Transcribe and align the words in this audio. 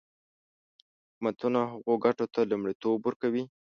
حکومتونه 1.09 1.59
هغو 1.71 1.93
ګټو 2.05 2.25
ته 2.33 2.39
لومړیتوب 2.51 2.97
ورکوي. 3.03 3.43